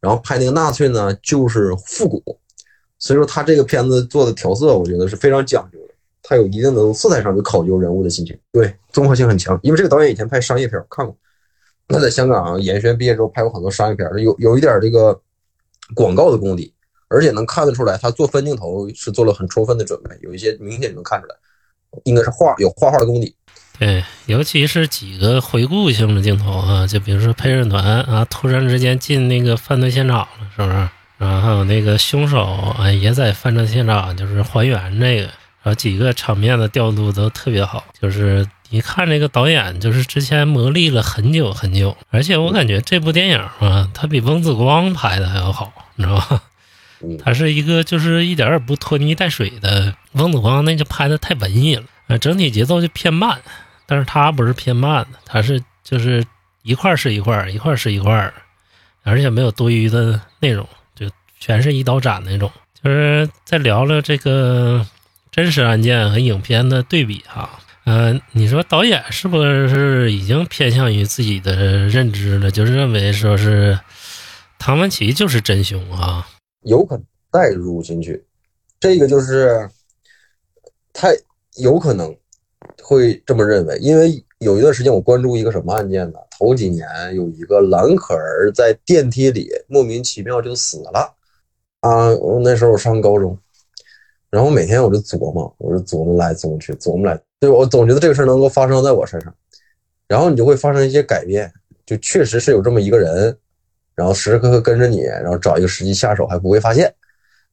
[0.00, 2.22] 然后拍那个纳粹呢就是复古。
[3.00, 9.56] 所以说他这个片子做的调色，我觉得是非常讲究的，他有一定的色彩上就考究人物的心情，对，综合性很强。
[9.62, 11.16] 因为这个导演以前拍商业片，看过，
[11.86, 15.20] 那在香港演艺学毕业之后拍过很多商业片，有有一点这个
[15.94, 16.74] 广告的功底，
[17.06, 21.36] 而且能看得出来，他做分镜头是做了很充分的准备，有一些明显能看出来，
[22.02, 23.32] 应该是画有画画的功底。
[23.78, 30.88] 对，尤其是几个回顾性的镜头啊，就比如说陪审团啊，突然之间进那个犯罪现场了，是不是？
[31.18, 32.44] 然后还有那个凶手
[32.78, 37.84] 啊，也在犯罪现场，就是还原这个，然后几个场面的调度都特别好。
[38.00, 46.42] 就是一看这个导演，就是之前磨砺了很久很久，而且我感觉这部电影啊，它比翁子光拍的还要好，你知道吧？
[47.24, 49.94] 它是一个就是一点也不拖泥带水的。
[50.12, 53.40] 翁子光那就拍的太文艺了，呃，整体节奏就偏慢，
[53.90, 56.22] 但是他不是偏慢的，他是就是
[56.62, 58.30] 一块是一块，一块是一块，
[59.02, 60.68] 而且没有多余的内容。
[60.94, 64.86] 就全是一刀斩那种，就是再聊聊这个
[65.30, 67.58] 真实案件和影片的对比哈。
[67.84, 71.54] 嗯，你说导演是不是已经偏向于自己的
[71.88, 73.80] 认知了，就是认为说是
[74.58, 76.28] 唐文琪就是真凶啊？
[76.64, 78.22] 有可能带入进去，
[78.78, 79.70] 这个就是
[80.92, 81.08] 他
[81.56, 82.14] 有可能
[82.88, 86.18] 会这么认为，因为有一段时间我关注一个什么案件呢？
[86.38, 91.14] 头几年有一个蓝可儿在电梯里莫名其妙就死了。
[91.80, 92.08] 啊，
[92.42, 93.36] 那时候我上高中，
[94.30, 99.34] 然后每天我就琢磨，我就琢磨来琢磨去，琢磨来，对我总觉得这个事儿能够发生在我身上，
[100.06, 101.52] 然后你就会发生一些改变，
[101.84, 103.36] 就确实是有这么一个人，
[103.94, 106.94] 然后时时刻刻跟着你，然后找一个时机下手还不会发现。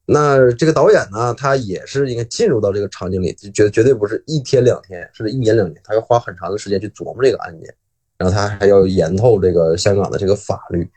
[0.06, 7.74] 那这个导演呢，他也是应该进入到这个场景里，绝绝对不是一天两天，是一年两年，他要花很长的时间去琢磨这个案件，
[8.16, 10.88] 然后他还要研透这个香港的这个法律，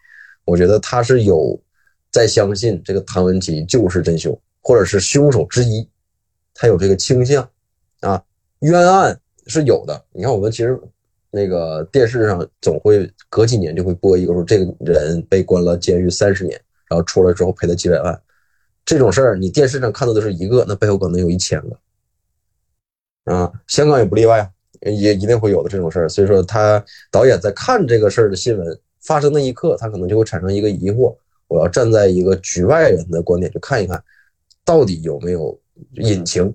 [0.45, 1.59] 我觉得他是有。
[2.11, 5.87] 在相信这个唐文琪就是真凶，或者是凶手之一，
[6.55, 7.47] 他有这个倾向
[7.99, 8.19] 啊。
[8.61, 10.75] 冤案是有的，你看我们其实
[11.29, 18.19] 那个电视上总会隔几年就会播一个说这个人被关了监狱三十年，然后出来之后赔了几百万，
[18.85, 23.51] 这种事儿你电视上看到的是一个，那背后可能有一千个啊。
[23.67, 24.49] 香港也不例外，
[24.81, 26.09] 也一定会有的这种事儿。
[26.09, 31.15] 所以说，他导演在看这个事儿的新闻发生那一刻，他可能就会产生一个疑惑。
[31.47, 34.03] 我要站在一个局外人的观点去看一看，
[34.63, 35.59] 到底有没有
[35.95, 36.53] 隐情，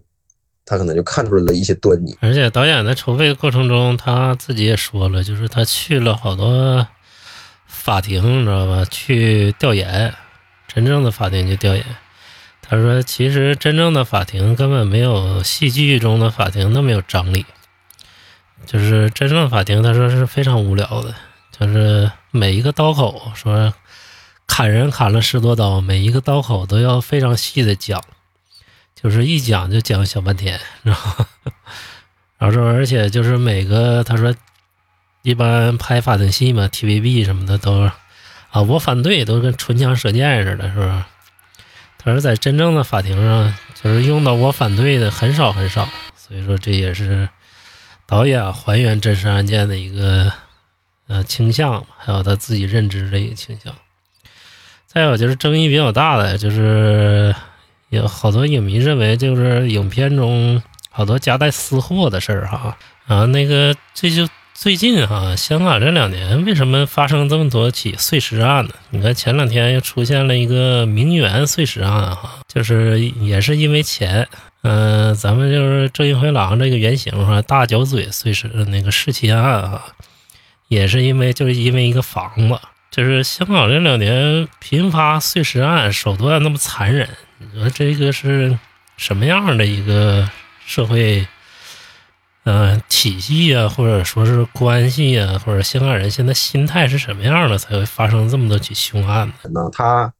[0.65, 2.17] 他可能就看出来了一些端倪。
[2.21, 6.87] 而且导演在筹备过程中，他自己也说了，就是他去了好多
[7.67, 8.85] 法庭，你知道吧？
[8.89, 10.15] 去调研，
[10.69, 11.85] 真正的法庭去调研。
[12.69, 17.45] 他说，其实真正的法庭根本没有戏剧中的法庭那么有张力，
[18.67, 21.15] 就是真正的法庭，他说是非常无聊的，
[21.53, 23.75] 就是每一个刀口说。
[24.47, 28.05] 砍人砍了十多刀，每一个刀口都要非常细的讲，
[28.95, 31.25] 就是一讲就讲小半天，然后，
[32.37, 34.35] 然后说，而且就是每个他说，
[35.23, 37.91] 一般拍法庭戏嘛，TVB 什么的都，
[38.51, 40.93] 啊，我反对，都跟唇枪舌剑似的，是不是？
[42.05, 47.27] 他说在真正的法庭上，就是用到我反对的很少很少，所以说这也是
[48.07, 50.31] 导演还原真实案件的一个
[51.07, 53.75] 呃倾向，还有他自己认知的一个倾向。
[54.87, 57.35] 再有就是争议比较大的，就是
[57.89, 62.77] 有好多影迷认为，就是影片中好多夹带私货的事儿哈
[63.07, 68.71] 啊，那个这就最近哈，香港这两年为什么发生这么多起碎尸案呢？
[68.91, 74.27] 你看前两天又出现了一个名媛碎尸案哈，就是也是因为钱，
[74.63, 79.83] 嗯，咱们就是郑义辉郎这个原型哈，大角嘴碎尸那个弑妻案哈，
[80.69, 82.59] 也是因为就是因为一个房子。
[82.93, 88.57] 就是香港这两年频发碎尸案，手段那么残忍，你说这个是
[88.97, 90.31] 什么样的一个
[90.65, 91.27] 社会？
[92.45, 99.35] 呃，体系啊，或者说是关系啊，或者香港人现在心态是什么样的，才会发生这么多起凶案呢？
[99.51, 100.13] 那他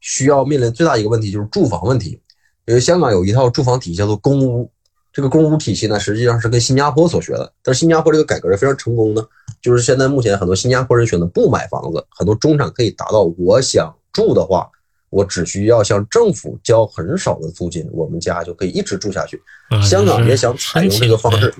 [0.00, 2.20] 需要面临最大一个问题就是住房问题，
[2.66, 4.68] 因为香港有一套住房体系叫做公屋，
[5.12, 9.24] 这个公屋体系呢，实际上是跟新加坡所学的，但是新加坡这个改革是非常成功的，
[9.62, 14.68] 就是现在目前很多新加坡人选择不买房子，很多中产可以达到我想住的话，
[15.10, 19.40] 我只需要向政府交很少的租金，我们家就可以一直住下去。
[19.70, 21.54] 啊香港也想采用这个方式，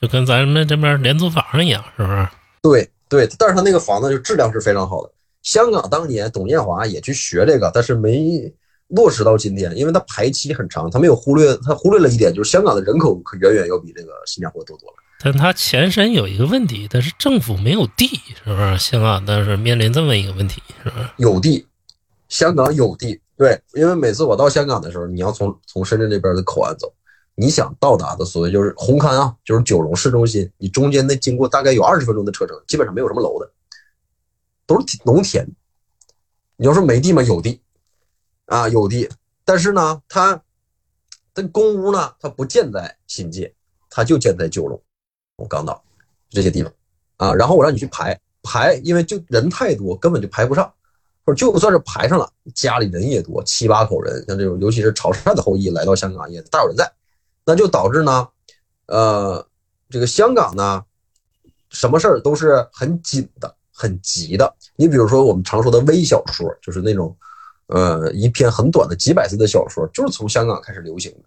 [0.00, 2.28] 就跟咱们这边廉租房一样，是不是？
[2.62, 5.10] 对对，但是他那个房子就质量是非常好的。
[5.42, 8.52] 香港当年董建华也去学这个，但是没
[8.88, 14.96] 落实到今天，因为他排期很长，他没有忽略，他忽略了一点，就是香港的人口可远远要比这个新加坡多多了。
[15.22, 18.06] 但它前身有一个问题，但是政府没有地，
[18.44, 18.78] 是不是？
[18.78, 21.06] 香港但是面临这么一个问题，是不是？
[21.18, 21.66] 有地，
[22.30, 26.90] 香港有地，对，因为每次我到香港的时候，你要从从深圳这边的口岸走，
[27.34, 33.50] 你想到达的所谓就是红磡啊，就是九龙市中心，你中间得经过大概有二十分钟的车程，基本上没有什么楼的，
[34.64, 35.46] 都是农田。
[36.56, 37.22] 你要说没地吗？
[37.22, 37.60] 有地，
[38.46, 39.08] 啊有地，
[39.44, 40.40] 但是呢，它
[41.34, 43.52] 这公屋呢，它不建在新界，
[43.88, 44.80] 它就建在九龙、
[45.36, 45.82] 我港岛
[46.28, 46.72] 这些地方
[47.16, 47.34] 啊。
[47.34, 50.72] 然后我让你去排排，因为就人太多，根本就排不上。
[51.34, 56.90] 就算是排上了，家里人也多，七八口人，像这种尤其是潮汕的后裔来到香港也大有人在，
[57.44, 58.28] 那就导致呢，
[58.86, 59.46] 呃，
[59.88, 60.82] 这个香港呢，
[61.70, 64.54] 什么事儿都是很紧的、很急的。
[64.76, 67.16] 你比如说我们常说的微小说，就是那种，
[67.66, 71.18] 呃，一篇很短的几百字的小说，就是从香港开始流行的。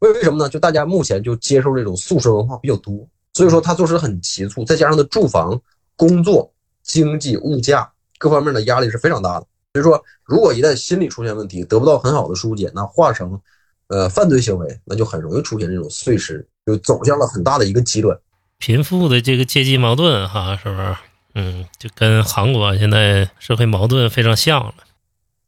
[0.00, 0.48] 为为什么呢？
[0.48, 5.60] 就大家目前就接受这种速食文化比较多，所以说它做事很急促，再加上的住房、
[5.96, 6.52] 工作、
[6.82, 7.90] 经济、物价。
[8.18, 13.40] 各方面的压力是非常大的，所以说，如果一旦心理出现问题，得不到很好的疏解，那化成，
[13.88, 18.18] 呃，犯罪行为，那就很容易出现这种碎尸，就走向了很大的一个极端。
[18.58, 20.96] 贫富的这个阶级矛盾，哈，是不是？
[21.34, 24.74] 嗯，就跟韩国现在社会矛盾非常像了。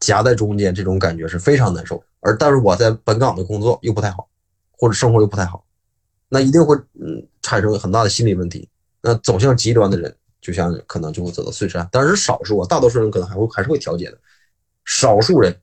[0.01, 2.05] 夹在中间，这种感觉是非常难受。
[2.21, 4.29] 而但是我在本港的工作又不太好，
[4.73, 5.65] 或者生活又不太好，
[6.29, 8.69] 那一定会嗯产生很大的心理问题。
[9.01, 10.15] 那走向极端的人。
[10.41, 14.19] 就像可能就会走到碎尸案，但是少数啊，大多数人可能还会还是会调解的，
[14.85, 15.55] 少数人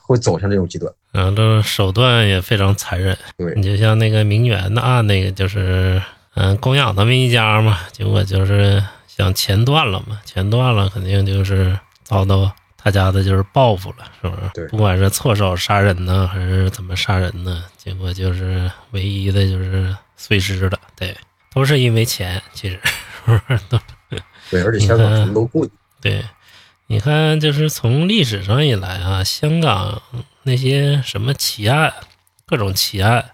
[0.00, 0.92] 会走向这种极端。
[1.12, 3.16] 嗯，这手段也非常残忍。
[3.36, 6.00] 对你就像那个名媛的案，那个就是
[6.34, 14.42] 嗯供养他们一家嘛，结果就是想钱断了嘛，钱断了肯定就是遭到他家的就是报复了，是不是？
[14.54, 20.78] 对不管是错手杀人呢，还是怎么杀人呢，结果就是唯一的就是碎尸了。
[20.94, 21.16] 对，
[21.52, 22.78] 都是因为钱，其实
[23.26, 23.78] 是不是都？
[24.50, 25.68] 对，而且香港什么都贵。
[26.00, 26.24] 对，
[26.86, 30.02] 你看，就是从历史上以来啊，香港
[30.44, 31.92] 那些什么奇案，
[32.46, 33.32] 各种奇案，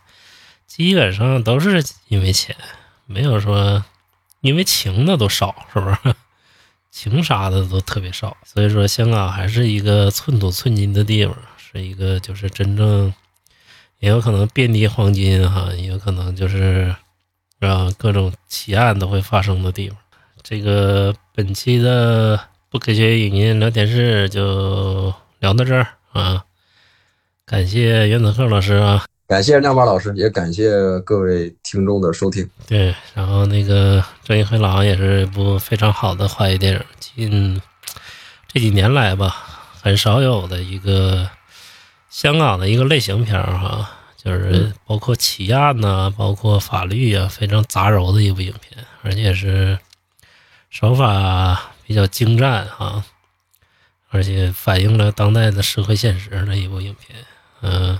[0.66, 2.56] 基本上都是因为钱，
[3.06, 3.84] 没有说
[4.40, 6.14] 因为情的都少，是不是？
[6.90, 13.12] 情杀的都特别少，所以说香港还是一个寸土寸金的地方，是一个就是真正
[13.98, 16.94] 也有可能遍地黄金哈，也有可能就是
[17.58, 19.98] 让各种奇案都会发生的地方。
[20.46, 22.38] 这个本期的
[22.68, 26.44] 不科学影音聊天室就聊到这儿啊，
[27.46, 30.68] 感谢袁子鹤老师啊，感谢亮八老师，也感谢
[31.00, 32.46] 各位听众的收听。
[32.66, 37.58] 对，然后那个《正义回廊》也是一部非常好的华语电影，近
[38.46, 39.34] 这几年来吧，
[39.80, 41.26] 很少有的一个
[42.10, 43.90] 香港的一个类型片儿哈，
[44.22, 49.78] 就是包括奇案呐、包括法律啊，非常杂糅的一部影片，而且是。
[50.74, 53.04] 手法比较精湛啊，
[54.10, 57.16] 而且反映了当代的社会现实的一部影片。
[57.62, 57.96] 嗯、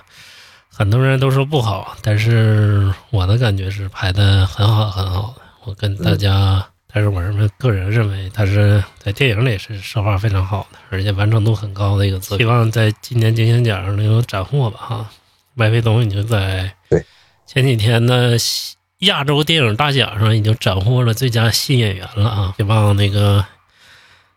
[0.69, 5.43] 很多人都说不好，但是我的感觉是拍的很好很好的。
[5.63, 12.45] 我跟大家，但是我认为个人认为它是在电影里是手法非常好的，而且完成度很高的一个作品。
[12.45, 15.11] 希望在今年金像奖上能有斩获吧哈。
[15.55, 17.05] 麦飞东已经在对
[17.47, 18.37] 前几天呢。
[19.01, 22.55] 亚洲电影大奖上已经斩获了最佳新演员了啊！
[22.57, 23.45] 希望那个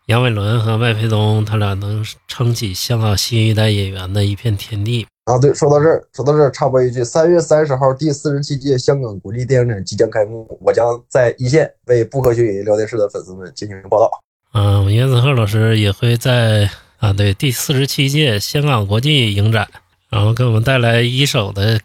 [0.08, 5.38] 杨伟伦和麦培东他俩能撑起香港新一代演员的一片天地啊！
[5.38, 14.10] 对，说到这儿，说到这儿，插播一句：三月三十号，第四十七届香港国际电影展即将开幕，我将在一线为不科学影音聊天室的粉丝们进行报道。
[14.54, 19.68] 嗯，我袁子鹤老师也会在啊，对第四十七届香港国际影展，
[20.10, 21.80] 然后给我们带来一手的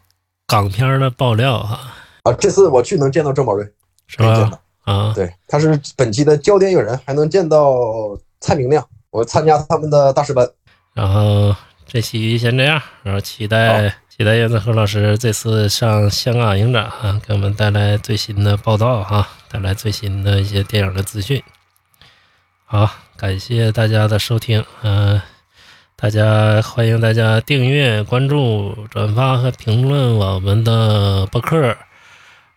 [0.46, 1.94] 港片的爆料哈。
[2.22, 3.68] 啊，这次我去能见到郑宝瑞，
[4.06, 4.60] 是吧？
[4.84, 8.86] 啊，对，他是本期的焦点影人，还能见到蔡明亮。
[9.10, 10.48] 我参加他们的大师班。
[10.94, 11.54] 然后
[11.86, 21.42] 这期先这样，然后期待期待燕子和老师这次上香港影展啊，给我们带来最新的报道哈、带来最新的一些电影的资讯。
[22.64, 25.20] 好，感谢大家的收听，嗯、
[25.96, 31.76] 大家欢迎大家订阅、关注、转发和评论我们的播客。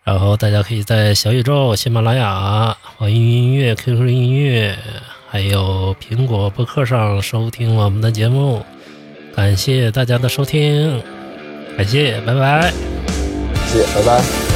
[0.06, 4.78] 然后大家可以在小宇宙、喜马拉雅、网易云音乐、QQ 音乐，
[5.28, 8.64] 还有苹果播客上收听我们的节目。
[9.34, 11.02] 感谢大家的收听，
[11.76, 12.72] 感谢，拜拜。
[13.66, 14.55] 谢谢，拜拜。